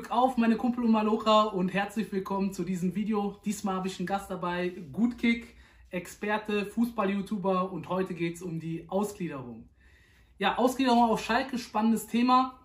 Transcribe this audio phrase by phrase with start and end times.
[0.00, 3.38] Glück auf, meine Kumpel und Malocha und herzlich willkommen zu diesem Video.
[3.44, 5.54] Diesmal habe ich einen Gast dabei, Gutkick,
[5.90, 9.68] Experte, Fußball-YouTuber und heute geht es um die Ausgliederung.
[10.38, 12.58] Ja, Ausgliederung auf Schalke, spannendes Thema.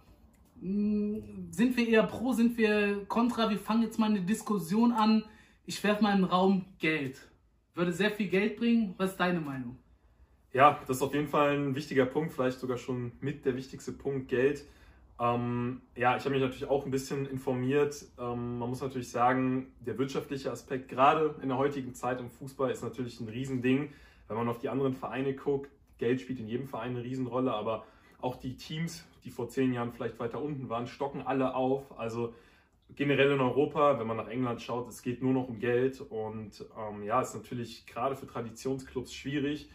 [0.62, 3.50] Hm, sind wir eher pro, sind wir kontra?
[3.50, 5.26] Wir fangen jetzt mal eine Diskussion an.
[5.66, 7.20] Ich werfe mal den Raum Geld.
[7.74, 8.94] Würde sehr viel Geld bringen.
[8.96, 9.78] Was ist deine Meinung?
[10.54, 13.92] Ja, das ist auf jeden Fall ein wichtiger Punkt, vielleicht sogar schon mit der wichtigste
[13.92, 14.64] Punkt, Geld.
[15.20, 18.06] Ähm, ja, ich habe mich natürlich auch ein bisschen informiert.
[18.20, 22.72] Ähm, man muss natürlich sagen, der wirtschaftliche Aspekt, gerade in der heutigen Zeit im Fußball,
[22.72, 23.94] ist natürlich ein Riesending.
[24.28, 27.86] Wenn man auf die anderen Vereine guckt, Geld spielt in jedem Verein eine Riesenrolle, aber
[28.20, 31.98] auch die Teams, die vor zehn Jahren vielleicht weiter unten waren, stocken alle auf.
[31.98, 32.34] Also
[32.96, 36.66] generell in Europa, wenn man nach England schaut, es geht nur noch um Geld und
[36.78, 39.70] ähm, ja, ist natürlich gerade für Traditionsclubs schwierig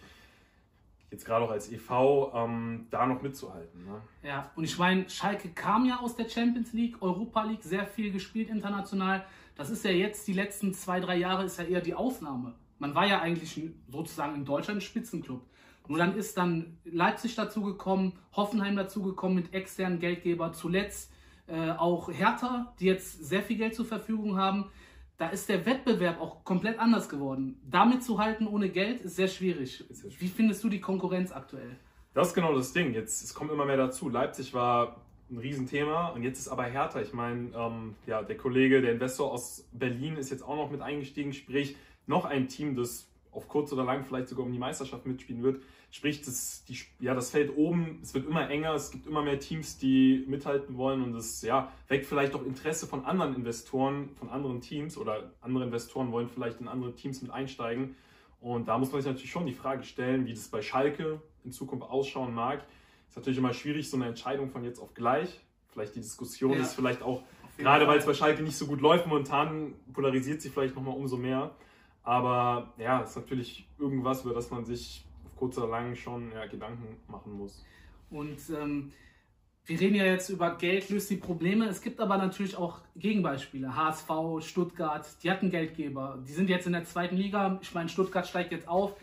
[1.10, 3.84] jetzt gerade auch als EV, ähm, da noch mitzuhalten.
[3.84, 4.00] Ne?
[4.22, 8.12] Ja, und ich meine, Schalke kam ja aus der Champions League, Europa League, sehr viel
[8.12, 9.24] gespielt international.
[9.56, 12.54] Das ist ja jetzt, die letzten zwei, drei Jahre ist ja eher die Ausnahme.
[12.78, 15.42] Man war ja eigentlich sozusagen in Deutschland ein Spitzenclub.
[15.88, 21.12] Nur dann ist dann Leipzig dazugekommen, Hoffenheim dazugekommen mit externen Geldgeber, zuletzt
[21.48, 24.70] äh, auch Hertha, die jetzt sehr viel Geld zur Verfügung haben
[25.20, 27.60] da ist der Wettbewerb auch komplett anders geworden.
[27.70, 29.84] Damit zu halten ohne Geld ist sehr schwierig.
[29.90, 30.20] Ist sehr schwierig.
[30.22, 31.76] Wie findest du die Konkurrenz aktuell?
[32.14, 32.94] Das ist genau das Ding.
[32.94, 34.08] Jetzt es kommt immer mehr dazu.
[34.08, 37.02] Leipzig war ein Riesenthema und jetzt ist aber härter.
[37.02, 40.80] Ich meine, ähm, ja, der Kollege, der Investor aus Berlin ist jetzt auch noch mit
[40.80, 41.34] eingestiegen.
[41.34, 41.76] Sprich,
[42.06, 45.62] noch ein Team, das auf kurz oder lang vielleicht sogar um die Meisterschaft mitspielen wird.
[45.92, 49.40] Sprich, das, die, ja, das Feld oben, es wird immer enger, es gibt immer mehr
[49.40, 54.28] Teams, die mithalten wollen und es ja, weckt vielleicht auch Interesse von anderen Investoren, von
[54.28, 57.96] anderen Teams oder andere Investoren wollen vielleicht in andere Teams mit einsteigen.
[58.40, 61.50] Und da muss man sich natürlich schon die Frage stellen, wie das bei Schalke in
[61.50, 62.64] Zukunft ausschauen mag.
[63.08, 65.40] Ist natürlich immer schwierig, so eine Entscheidung von jetzt auf gleich.
[65.68, 66.60] Vielleicht die Diskussion ja.
[66.60, 67.24] ist vielleicht auch,
[67.58, 71.16] gerade weil es bei Schalke nicht so gut läuft, momentan polarisiert sie vielleicht nochmal umso
[71.16, 71.50] mehr.
[72.04, 75.04] Aber ja, es ist natürlich irgendwas, über das man sich
[75.40, 77.64] kurz oder lang schon ja, Gedanken machen muss.
[78.10, 78.92] Und ähm,
[79.64, 81.66] wir reden ja jetzt über Geld löst die Probleme.
[81.66, 83.74] Es gibt aber natürlich auch Gegenbeispiele.
[83.74, 86.22] HSV, Stuttgart, die hatten Geldgeber.
[86.26, 87.58] Die sind jetzt in der zweiten Liga.
[87.62, 88.94] Ich meine, Stuttgart steigt jetzt auf.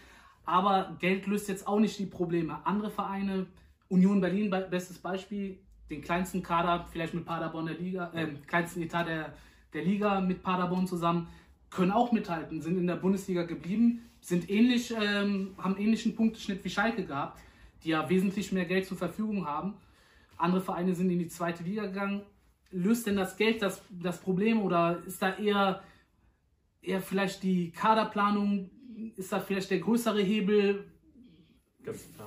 [0.46, 2.60] Aber Geld löst jetzt auch nicht die Probleme.
[2.66, 3.48] Andere Vereine,
[3.90, 5.58] Union Berlin, bestes Beispiel,
[5.90, 9.34] den kleinsten Kader, vielleicht mit Paderborn der Liga, äh, kleinsten Etat der,
[9.74, 11.28] der Liga mit Paderborn zusammen
[11.70, 16.70] können auch mithalten, sind in der Bundesliga geblieben, sind ähnlich, ähm, haben ähnlichen Punkteschnitt wie
[16.70, 17.40] Schalke gehabt,
[17.84, 19.76] die ja wesentlich mehr Geld zur Verfügung haben.
[20.36, 22.24] Andere Vereine sind in die zweite Liga gegangen.
[22.70, 25.82] Löst denn das Geld das, das Problem oder ist da eher,
[26.82, 28.70] eher vielleicht die Kaderplanung,
[29.16, 30.84] ist da vielleicht der größere Hebel?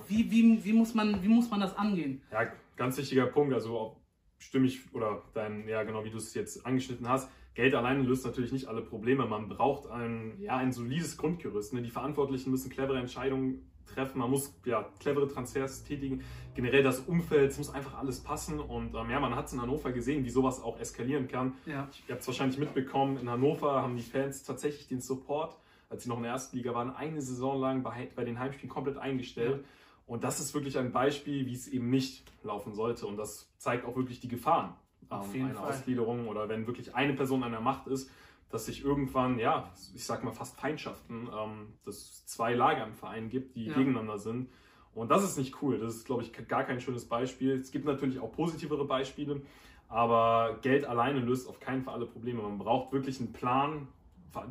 [0.08, 2.22] Wie, wie, wie, muss man, wie muss man das angehen?
[2.32, 3.52] Ja, ganz wichtiger Punkt.
[3.52, 4.00] Also
[4.38, 8.24] stimme ich, oder dein, ja genau, wie du es jetzt angeschnitten hast, Geld alleine löst
[8.24, 9.26] natürlich nicht alle Probleme.
[9.26, 11.74] Man braucht ein, ja, ein solides Grundgerüst.
[11.74, 11.82] Ne?
[11.82, 14.18] Die Verantwortlichen müssen clevere Entscheidungen treffen.
[14.18, 16.22] Man muss ja, clevere Transfers tätigen.
[16.54, 18.60] Generell das Umfeld, es muss einfach alles passen.
[18.60, 21.54] Und ähm, ja, man hat es in Hannover gesehen, wie sowas auch eskalieren kann.
[21.66, 21.88] Ja.
[22.06, 26.08] Ihr habt es wahrscheinlich mitbekommen, in Hannover haben die Fans tatsächlich den Support, als sie
[26.08, 29.62] noch in der ersten Liga waren, eine Saison lang bei, bei den Heimspielen komplett eingestellt.
[29.62, 29.68] Ja.
[30.06, 33.06] Und das ist wirklich ein Beispiel, wie es eben nicht laufen sollte.
[33.06, 34.74] Und das zeigt auch wirklich die Gefahren
[35.10, 35.68] auf ähm, eine Fall.
[35.68, 38.10] Ausgliederung oder wenn wirklich eine Person an der Macht ist,
[38.50, 42.94] dass sich irgendwann, ja, ich sag mal fast Feindschaften, ähm, dass es zwei Lager im
[42.94, 43.74] Verein gibt, die ja.
[43.74, 44.48] gegeneinander sind.
[44.92, 45.78] Und das ist nicht cool.
[45.78, 47.52] Das ist, glaube ich, gar kein schönes Beispiel.
[47.52, 49.42] Es gibt natürlich auch positivere Beispiele,
[49.88, 52.42] aber Geld alleine löst auf keinen Fall alle Probleme.
[52.42, 53.86] Man braucht wirklich einen Plan,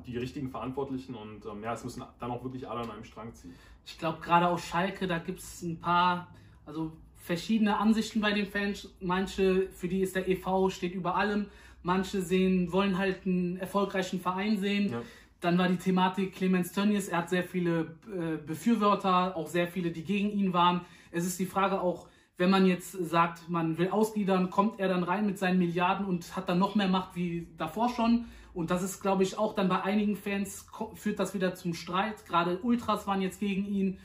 [0.06, 3.34] die richtigen Verantwortlichen und ähm, ja, es müssen dann auch wirklich alle an einem Strang
[3.34, 3.54] ziehen.
[3.86, 6.28] Ich glaube, gerade auf Schalke, da gibt es ein paar,
[6.66, 8.90] also verschiedene Ansichten bei den Fans.
[9.00, 11.48] Manche, für die ist der EV steht über allem.
[11.84, 14.92] Manche sehen, wollen halt einen erfolgreichen Verein sehen.
[14.92, 15.02] Ja.
[15.40, 17.08] Dann war die Thematik Clemens Tönnies.
[17.08, 20.82] Er hat sehr viele äh, Befürworter, auch sehr viele, die gegen ihn waren.
[21.12, 22.08] Es ist die Frage auch,
[22.38, 26.36] wenn man jetzt sagt, man will ausgliedern, kommt er dann rein mit seinen Milliarden und
[26.36, 28.26] hat dann noch mehr Macht wie davor schon.
[28.54, 30.66] Und das ist, glaube ich, auch dann bei einigen Fans
[30.96, 32.26] führt das wieder zum Streit.
[32.26, 34.00] Gerade Ultras waren jetzt gegen ihn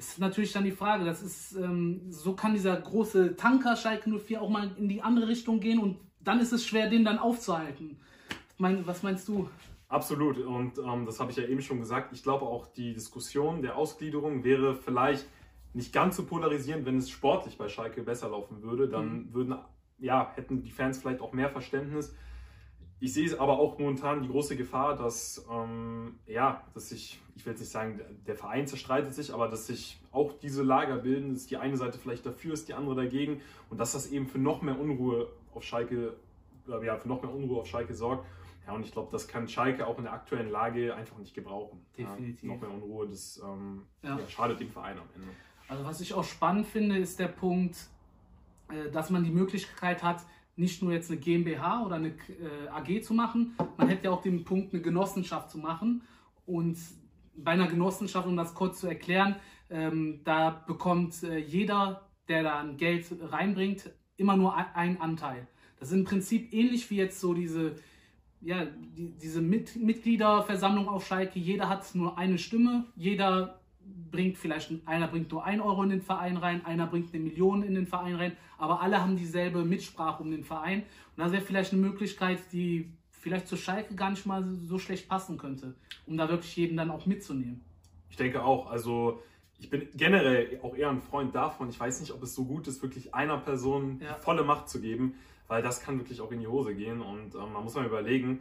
[0.00, 4.40] ist natürlich dann die Frage, das ist, ähm, so kann dieser große Tanker Schalke 04
[4.40, 7.98] auch mal in die andere Richtung gehen und dann ist es schwer, den dann aufzuhalten.
[8.56, 9.48] Mein, was meinst du?
[9.88, 12.14] Absolut und ähm, das habe ich ja eben schon gesagt.
[12.14, 15.26] Ich glaube auch die Diskussion der Ausgliederung wäre vielleicht
[15.74, 18.88] nicht ganz so polarisierend, wenn es sportlich bei Schalke besser laufen würde.
[18.88, 19.34] Dann mhm.
[19.34, 19.54] würden,
[19.98, 22.14] ja, hätten die Fans vielleicht auch mehr Verständnis
[23.00, 27.52] ich sehe aber auch momentan die große Gefahr, dass, ähm, ja, dass sich, ich will
[27.54, 31.46] jetzt nicht sagen, der Verein zerstreitet sich, aber dass sich auch diese Lager bilden, dass
[31.46, 34.60] die eine Seite vielleicht dafür ist, die andere dagegen und dass das eben für noch
[34.60, 36.14] mehr Unruhe auf Schalke
[36.66, 38.26] ja, für noch mehr Unruhe auf Schalke sorgt.
[38.66, 41.84] Ja, und ich glaube, das kann Schalke auch in der aktuellen Lage einfach nicht gebrauchen.
[41.96, 42.42] Definitiv.
[42.42, 44.18] Ja, noch mehr Unruhe, das ähm, ja.
[44.28, 45.28] schadet dem Verein am Ende.
[45.68, 47.76] Also was ich auch spannend finde, ist der Punkt,
[48.68, 50.22] äh, dass man die Möglichkeit hat,
[50.60, 54.22] nicht nur jetzt eine GmbH oder eine äh, AG zu machen, man hätte ja auch
[54.22, 56.02] den Punkt, eine Genossenschaft zu machen.
[56.46, 56.76] Und
[57.34, 59.36] bei einer Genossenschaft, um das kurz zu erklären,
[59.70, 65.48] ähm, da bekommt äh, jeder, der da Geld reinbringt, immer nur einen Anteil.
[65.78, 67.76] Das ist im Prinzip ähnlich wie jetzt so diese,
[68.42, 71.38] ja, die, diese Mit Mitgliederversammlung auf Schalke.
[71.38, 73.59] Jeder hat nur eine Stimme, jeder
[74.10, 77.62] bringt vielleicht, einer bringt nur ein Euro in den Verein rein, einer bringt eine Million
[77.62, 80.80] in den Verein rein, aber alle haben dieselbe Mitsprache um den Verein.
[81.16, 85.08] Und das wäre vielleicht eine Möglichkeit, die vielleicht zur Schalke gar nicht mal so schlecht
[85.08, 85.74] passen könnte,
[86.06, 87.60] um da wirklich jeden dann auch mitzunehmen.
[88.08, 88.70] Ich denke auch.
[88.70, 89.22] Also
[89.58, 91.68] ich bin generell auch eher ein Freund davon.
[91.68, 94.14] Ich weiß nicht, ob es so gut ist, wirklich einer Person ja.
[94.14, 95.14] volle Macht zu geben,
[95.48, 97.02] weil das kann wirklich auch in die Hose gehen.
[97.02, 98.40] Und ähm, man muss mal überlegen,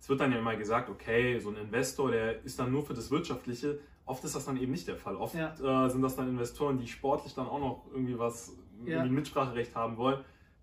[0.00, 2.94] es wird dann ja immer gesagt, okay, so ein Investor, der ist dann nur für
[2.94, 3.78] das Wirtschaftliche.
[4.06, 5.16] Oft ist das dann eben nicht der Fall.
[5.16, 5.86] Oft ja.
[5.86, 8.54] äh, sind das dann Investoren, die sportlich dann auch noch irgendwie was,
[8.84, 8.96] ja.
[8.96, 10.18] irgendwie Mitspracherecht haben wollen.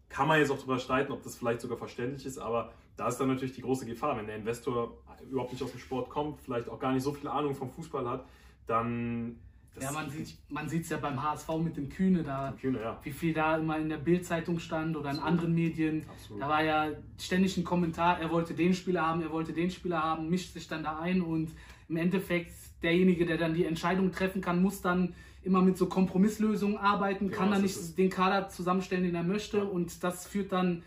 [0.10, 3.18] Kann man jetzt auch darüber streiten, ob das vielleicht sogar verständlich ist, aber da ist
[3.18, 4.98] dann natürlich die große Gefahr, wenn der Investor
[5.30, 8.08] überhaupt nicht aus dem Sport kommt, vielleicht auch gar nicht so viel Ahnung vom Fußball
[8.08, 8.26] hat,
[8.68, 9.38] dann
[9.74, 13.00] das ja, man sieht man es ja beim HSV mit dem Kühne da, Kühne, ja.
[13.04, 15.32] wie viel da immer in der Bildzeitung stand oder in Absolut.
[15.32, 16.06] anderen Medien.
[16.10, 16.42] Absolut.
[16.42, 20.04] Da war ja ständig ein Kommentar, er wollte den Spieler haben, er wollte den Spieler
[20.04, 21.52] haben, mischt sich dann da ein und
[21.92, 26.78] im Endeffekt derjenige, der dann die Entscheidung treffen kann, muss dann immer mit so Kompromisslösungen
[26.78, 29.64] arbeiten, genau, kann dann nicht den Kader zusammenstellen, den er möchte ja.
[29.64, 30.84] und das führt dann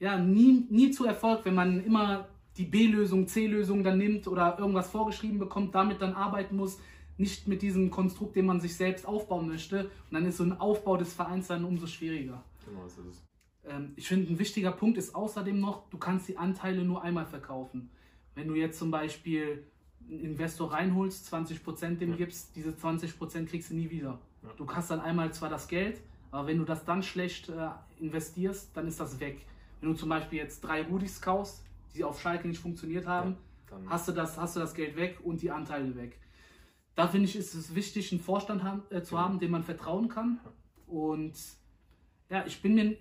[0.00, 4.90] ja nie, nie zu Erfolg, wenn man immer die B-Lösung, C-Lösung dann nimmt oder irgendwas
[4.90, 6.78] vorgeschrieben bekommt, damit dann arbeiten muss
[7.18, 9.84] nicht mit diesem Konstrukt, den man sich selbst aufbauen möchte.
[9.84, 12.42] Und dann ist so ein Aufbau des Vereins dann umso schwieriger.
[12.66, 13.24] Genau, so ist es.
[13.64, 17.26] Ähm, ich finde, ein wichtiger Punkt ist außerdem noch, du kannst die Anteile nur einmal
[17.26, 17.90] verkaufen.
[18.34, 19.64] Wenn du jetzt zum Beispiel
[20.08, 22.16] einen Investor reinholst, 20% dem ja.
[22.16, 24.18] gibst, diese 20% kriegst du nie wieder.
[24.42, 24.50] Ja.
[24.56, 26.00] Du hast dann einmal zwar das Geld,
[26.30, 27.68] aber wenn du das dann schlecht äh,
[27.98, 29.44] investierst, dann ist das weg.
[29.80, 31.62] Wenn du zum Beispiel jetzt drei Rudis kaufst,
[31.94, 33.36] die auf Schalke nicht funktioniert haben,
[33.70, 36.18] ja, hast, du das, hast du das Geld weg und die Anteile weg
[36.96, 40.08] da finde ich, ist es wichtig, einen Vorstand haben, äh, zu haben, dem man vertrauen
[40.08, 40.40] kann.
[40.86, 41.34] Und
[42.28, 42.96] ja, ich bin mir,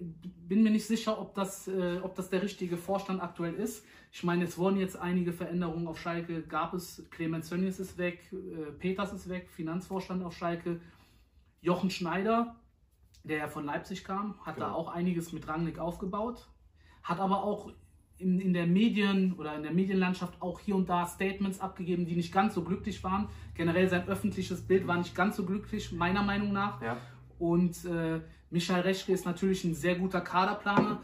[0.48, 3.86] bin mir nicht sicher, ob das, äh, ob das der richtige Vorstand aktuell ist.
[4.12, 8.31] Ich meine, es wurden jetzt einige Veränderungen auf Schalke, gab es, Clemens Sönnies ist weg,
[8.31, 10.80] äh, Peters ist weg, Finanzvorstand auf Schalke,
[11.62, 12.56] Jochen Schneider,
[13.24, 14.68] der ja von Leipzig kam, hat genau.
[14.68, 16.48] da auch einiges mit Rangnick aufgebaut,
[17.01, 17.72] hat aber auch
[18.18, 22.16] in, in der Medien oder in der Medienlandschaft auch hier und da Statements abgegeben, die
[22.16, 23.27] nicht ganz so glücklich waren.
[23.56, 26.81] Generell sein öffentliches Bild war nicht ganz so glücklich, meiner Meinung nach.
[26.81, 26.98] Ja.
[27.38, 31.02] Und äh, Michael Reschke ist natürlich ein sehr guter Kaderplaner.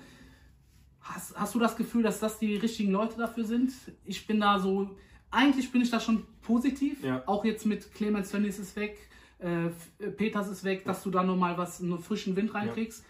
[1.01, 3.73] Hast, hast du das Gefühl, dass das die richtigen Leute dafür sind?
[4.05, 4.95] Ich bin da so,
[5.31, 7.03] eigentlich bin ich da schon positiv.
[7.03, 7.23] Ja.
[7.25, 8.97] Auch jetzt mit Clemens Tönnies ist weg,
[9.39, 9.69] äh,
[10.11, 13.03] Peters ist weg, dass du da nochmal was, einen frischen Wind reinkriegst.
[13.03, 13.05] Ja.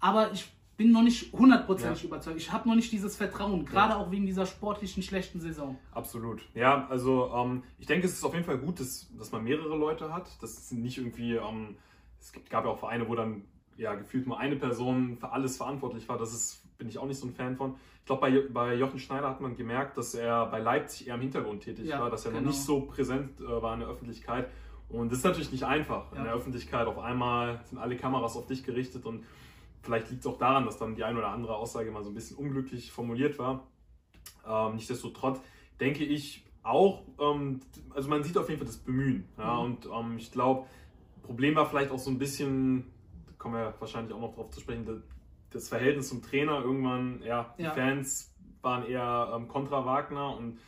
[0.00, 2.08] Aber ich bin noch nicht hundertprozentig ja.
[2.08, 2.36] überzeugt.
[2.36, 3.98] Ich habe noch nicht dieses Vertrauen, gerade ja.
[3.98, 5.78] auch wegen dieser sportlichen schlechten Saison.
[5.92, 6.42] Absolut.
[6.54, 9.76] Ja, also ähm, ich denke, es ist auf jeden Fall gut, dass, dass man mehrere
[9.76, 10.28] Leute hat.
[10.42, 11.76] Das ist nicht irgendwie, ähm,
[12.34, 13.44] es gab ja auch Vereine, wo dann
[13.76, 16.18] ja gefühlt nur eine Person für alles verantwortlich war.
[16.18, 17.74] Das ist, bin ich auch nicht so ein Fan von.
[18.00, 21.20] Ich glaube, bei, bei Jochen Schneider hat man gemerkt, dass er bei Leipzig eher im
[21.20, 22.44] Hintergrund tätig ja, war, dass er genau.
[22.44, 24.48] noch nicht so präsent äh, war in der Öffentlichkeit.
[24.88, 26.12] Und das ist natürlich nicht einfach.
[26.12, 29.24] In der Öffentlichkeit auf einmal sind alle Kameras auf dich gerichtet und
[29.86, 32.14] Vielleicht liegt es auch daran, dass dann die eine oder andere Aussage mal so ein
[32.14, 33.68] bisschen unglücklich formuliert war.
[34.44, 35.38] Ähm, nichtsdestotrotz
[35.78, 37.60] denke ich auch, ähm,
[37.94, 39.28] also man sieht auf jeden Fall das Bemühen.
[39.38, 39.60] Ja, mhm.
[39.60, 40.66] Und ähm, ich glaube,
[41.26, 42.92] Problem war vielleicht auch so ein bisschen,
[43.26, 45.02] da kommen wir wahrscheinlich auch noch drauf zu sprechen,
[45.50, 46.62] das Verhältnis zum Trainer.
[46.62, 47.72] Irgendwann, ja, die ja.
[47.72, 50.58] Fans waren eher ähm, kontra Wagner und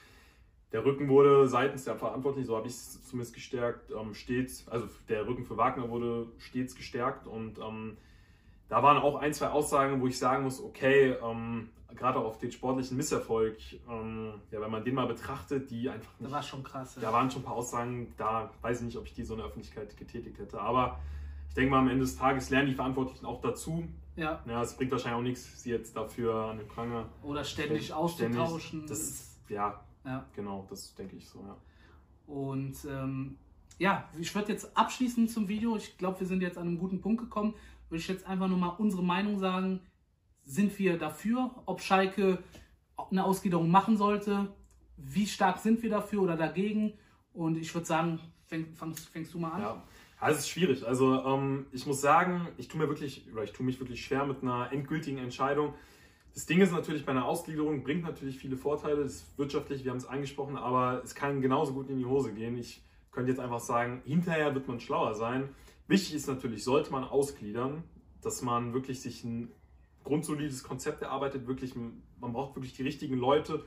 [0.72, 4.86] der Rücken wurde seitens der Verantwortlichen, so habe ich es zumindest gestärkt, ähm, stets, also
[5.08, 7.96] der Rücken für Wagner wurde stets gestärkt und ähm,
[8.68, 12.52] da waren auch ein, zwei Aussagen, wo ich sagen muss, okay, ähm, gerade auf den
[12.52, 13.58] sportlichen Misserfolg,
[13.88, 16.30] ähm, ja, wenn man den mal betrachtet, die einfach nicht.
[16.30, 16.96] Da war schon krass.
[16.96, 17.02] Ja.
[17.02, 19.38] Da waren schon ein paar Aussagen, da weiß ich nicht, ob ich die so in
[19.38, 20.60] der Öffentlichkeit getätigt hätte.
[20.60, 20.98] Aber
[21.48, 23.84] ich denke mal, am Ende des Tages lernen die Verantwortlichen auch dazu.
[24.16, 24.42] Ja.
[24.46, 27.08] Ja, es bringt wahrscheinlich auch nichts, sie jetzt dafür an den Pranger.
[27.22, 28.60] Oder ständig auszutauschen.
[28.60, 31.56] Ständig, das ist, ja, ja, genau, das denke ich so, ja.
[32.26, 33.38] Und ähm,
[33.78, 35.76] ja, ich würde jetzt abschließen zum Video.
[35.76, 37.54] Ich glaube, wir sind jetzt an einem guten Punkt gekommen
[37.88, 39.80] würde ich jetzt einfach nur mal unsere Meinung sagen.
[40.44, 42.42] Sind wir dafür, ob Schalke
[43.10, 44.48] eine Ausgliederung machen sollte?
[44.96, 46.94] Wie stark sind wir dafür oder dagegen?
[47.32, 49.62] Und ich würde sagen, fäng, fängst, fängst, du mal an.
[49.62, 49.82] Ja.
[50.20, 50.86] Es ist schwierig.
[50.86, 54.26] Also ähm, ich muss sagen, ich tue mir wirklich, oder ich tue mich wirklich schwer
[54.26, 55.74] mit einer endgültigen Entscheidung.
[56.34, 59.92] das Ding ist natürlich, bei einer Ausgliederung bringt natürlich viele Vorteile, das ist wirtschaftlich, wir
[59.92, 62.58] haben es angesprochen, aber es kann genauso gut in die Hose gehen.
[62.58, 62.82] Ich
[63.18, 65.48] könnte jetzt einfach sagen, hinterher wird man schlauer sein.
[65.88, 67.82] Wichtig ist natürlich, sollte man ausgliedern,
[68.22, 69.50] dass man wirklich sich ein
[70.04, 73.64] grundsolides Konzept erarbeitet, wirklich, man braucht wirklich die richtigen Leute.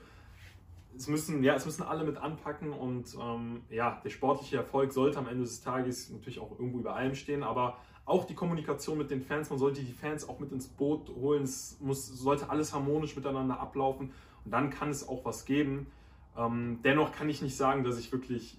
[0.96, 5.20] Es müssen, ja, es müssen alle mit anpacken und ähm, ja, der sportliche Erfolg sollte
[5.20, 9.12] am Ende des Tages natürlich auch irgendwo über allem stehen, aber auch die Kommunikation mit
[9.12, 12.74] den Fans, man sollte die Fans auch mit ins Boot holen, es muss, sollte alles
[12.74, 14.14] harmonisch miteinander ablaufen
[14.46, 15.88] und dann kann es auch was geben.
[16.38, 18.58] Ähm, dennoch kann ich nicht sagen, dass ich wirklich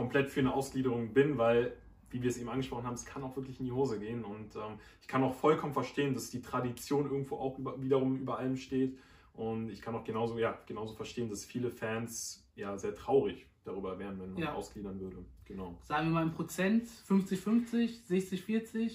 [0.00, 1.76] komplett für eine Ausgliederung bin, weil,
[2.08, 4.56] wie wir es eben angesprochen haben, es kann auch wirklich in die Hose gehen und
[4.56, 8.56] ähm, ich kann auch vollkommen verstehen, dass die Tradition irgendwo auch über, wiederum über allem
[8.56, 8.98] steht
[9.34, 13.98] und ich kann auch genauso, ja, genauso verstehen, dass viele Fans ja sehr traurig darüber
[13.98, 14.54] wären, wenn man ja.
[14.54, 15.18] ausgliedern würde.
[15.44, 15.78] Genau.
[15.82, 18.92] Sagen wir mal im Prozent 50-50, 60-40?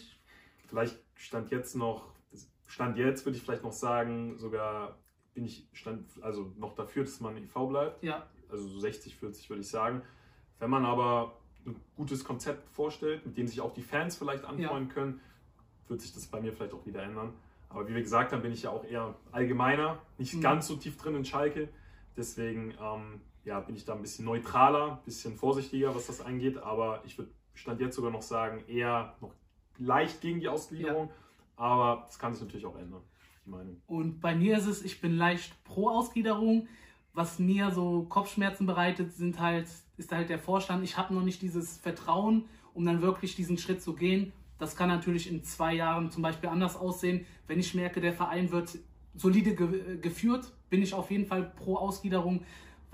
[0.65, 2.09] Vielleicht stand jetzt noch,
[2.65, 4.97] stand jetzt würde ich vielleicht noch sagen, sogar
[5.35, 8.01] bin ich stand also noch dafür, dass man IV bleibt.
[8.01, 8.25] Ja.
[8.49, 10.01] Also so 60-40 würde ich sagen.
[10.59, 11.33] Wenn man aber
[11.65, 14.93] ein gutes Konzept vorstellt, mit dem sich auch die Fans vielleicht anfreunden ja.
[14.93, 15.21] können,
[15.87, 17.33] wird sich das bei mir vielleicht auch wieder ändern.
[17.69, 20.41] Aber wie wir gesagt haben, bin ich ja auch eher allgemeiner, nicht mhm.
[20.41, 21.69] ganz so tief drin in Schalke.
[22.15, 26.57] Deswegen ähm, ja, bin ich da ein bisschen neutraler, ein bisschen vorsichtiger, was das angeht.
[26.57, 29.33] Aber ich würde Stand jetzt sogar noch sagen, eher noch
[29.77, 31.07] leicht gegen die Ausgliederung.
[31.07, 31.13] Ja.
[31.57, 33.01] Aber das kann sich natürlich auch ändern,
[33.45, 33.81] die Meinung.
[33.87, 36.67] Und bei mir ist es, ich bin leicht pro Ausgliederung.
[37.15, 39.67] Was mir so Kopfschmerzen bereitet, sind halt,
[39.97, 40.83] ist halt der Vorstand.
[40.83, 44.31] Ich habe noch nicht dieses Vertrauen, um dann wirklich diesen Schritt zu gehen.
[44.59, 47.25] Das kann natürlich in zwei Jahren zum Beispiel anders aussehen.
[47.47, 48.77] Wenn ich merke, der Verein wird
[49.15, 52.41] solide ge geführt, bin ich auf jeden Fall pro Ausgliederung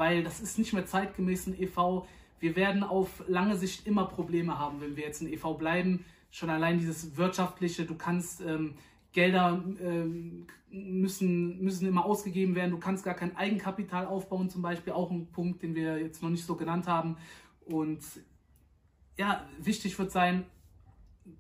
[0.02, 2.08] weil das ist nicht mehr zeitgemäß ein EV.
[2.40, 6.04] Wir werden auf lange Sicht immer Probleme haben, wenn wir jetzt ein EV bleiben.
[6.32, 8.74] Schon allein dieses wirtschaftliche, du kannst ähm,
[9.14, 14.94] Gelder ähm, müssen, müssen immer ausgegeben werden, du kannst gar kein Eigenkapital aufbauen, zum Beispiel,
[14.94, 17.18] auch ein Punkt, den wir jetzt noch nicht so genannt haben.
[17.66, 18.02] Und
[19.18, 20.46] ja, wichtig wird sein,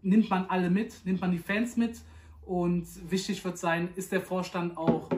[0.01, 2.01] nimmt man alle mit, nimmt man die Fans mit
[2.45, 5.09] und wichtig wird sein, ist der Vorstand auch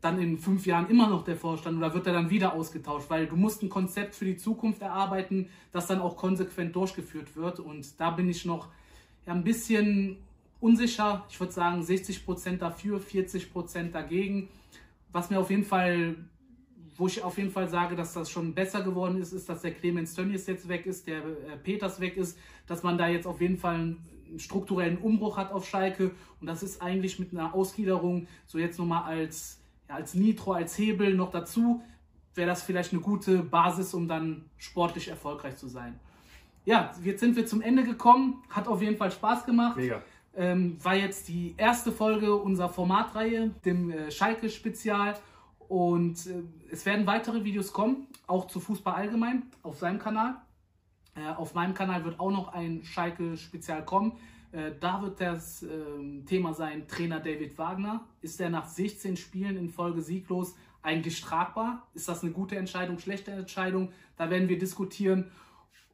[0.00, 3.08] dann in fünf Jahren immer noch der Vorstand oder wird er dann wieder ausgetauscht?
[3.08, 7.60] Weil du musst ein Konzept für die Zukunft erarbeiten, das dann auch konsequent durchgeführt wird.
[7.60, 8.68] Und da bin ich noch
[9.26, 10.18] ja, ein bisschen
[10.60, 11.24] unsicher.
[11.28, 14.48] Ich würde sagen 60% dafür, 40% dagegen.
[15.12, 16.16] Was mir auf jeden Fall,
[16.96, 19.72] wo ich auf jeden Fall sage, dass das schon besser geworden ist, ist, dass der
[19.72, 23.40] Clemens Tönnies jetzt weg ist, der äh, Peters weg ist, dass man da jetzt auf
[23.40, 26.10] jeden Fall einen strukturellen Umbruch hat auf Schalke.
[26.40, 30.76] Und das ist eigentlich mit einer Ausgliederung so jetzt nochmal als ja, als Nitro, als
[30.78, 31.82] Hebel noch dazu,
[32.34, 35.98] wäre das vielleicht eine gute Basis, um dann sportlich erfolgreich zu sein.
[36.64, 38.42] Ja, jetzt sind wir zum Ende gekommen.
[38.50, 39.76] Hat auf jeden Fall Spaß gemacht.
[39.76, 40.02] Mega.
[40.36, 45.16] Ähm, war jetzt die erste Folge unserer Formatreihe, dem äh, Schalke-Spezial.
[45.68, 50.36] Und äh, es werden weitere Videos kommen, auch zu Fußball allgemein, auf seinem Kanal.
[51.14, 54.12] Äh, auf meinem Kanal wird auch noch ein Schalke-Spezial kommen.
[54.52, 55.68] Äh, da wird das äh,
[56.26, 58.04] Thema sein, Trainer David Wagner.
[58.20, 61.86] Ist er nach 16 Spielen in Folge sieglos eigentlich tragbar?
[61.94, 63.90] Ist das eine gute Entscheidung, schlechte Entscheidung?
[64.16, 65.30] Da werden wir diskutieren.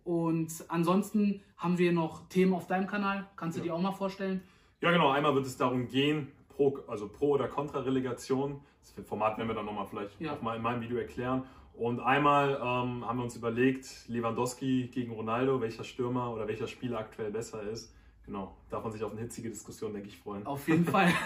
[0.05, 3.29] Und ansonsten haben wir noch Themen auf deinem Kanal.
[3.37, 3.65] Kannst du ja.
[3.65, 4.43] die auch mal vorstellen?
[4.81, 5.11] Ja, genau.
[5.11, 8.61] Einmal wird es darum gehen, pro, also Pro- oder Kontra-Relegation.
[8.81, 10.35] Das Format werden wir dann nochmal vielleicht ja.
[10.35, 11.45] auch mal in meinem Video erklären.
[11.75, 16.99] Und einmal ähm, haben wir uns überlegt, Lewandowski gegen Ronaldo, welcher Stürmer oder welcher Spieler
[16.99, 17.95] aktuell besser ist.
[18.27, 20.47] Genau, darf man sich auf eine hitzige Diskussion, denke ich, freuen.
[20.47, 21.13] Auf jeden Fall.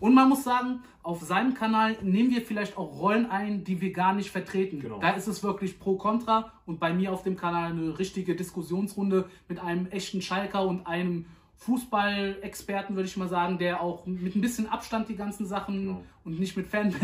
[0.00, 3.92] Und man muss sagen, auf seinem Kanal nehmen wir vielleicht auch Rollen ein, die wir
[3.92, 4.80] gar nicht vertreten.
[4.80, 4.98] Genau.
[4.98, 9.28] Da ist es wirklich pro kontra und bei mir auf dem Kanal eine richtige Diskussionsrunde
[9.48, 11.26] mit einem echten Schalker und einem
[11.56, 16.04] Fußballexperten, würde ich mal sagen, der auch mit ein bisschen Abstand die ganzen Sachen genau.
[16.24, 16.94] und nicht mit Fan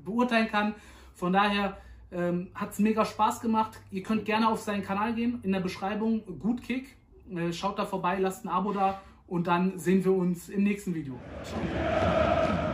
[0.04, 0.74] beurteilen kann.
[1.14, 1.78] Von daher
[2.12, 3.80] ähm, hat es mega Spaß gemacht.
[3.90, 5.40] Ihr könnt gerne auf seinen Kanal gehen.
[5.42, 6.96] In der Beschreibung Gutkick
[7.34, 10.94] äh, schaut da vorbei, lasst ein Abo da und dann sehen wir uns im nächsten
[10.94, 11.18] Video.
[11.42, 12.65] Ciao.